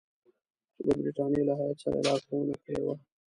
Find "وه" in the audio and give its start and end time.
2.85-2.95